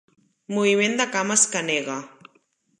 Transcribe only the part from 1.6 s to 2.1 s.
nega.